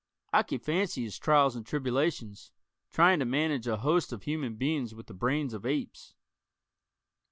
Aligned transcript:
I 0.33 0.41
can 0.41 0.57
fancy 0.57 1.03
his 1.03 1.19
trials 1.19 1.55
and 1.55 1.63
tribulations, 1.63 2.51
trying 2.89 3.19
to 3.19 3.25
manage 3.25 3.67
a 3.67 3.77
host 3.77 4.11
of 4.11 4.23
human 4.23 4.55
beings 4.55 4.95
with 4.95 5.05
the 5.05 5.13
brains 5.13 5.53
of 5.53 5.63
apes. 5.63 6.15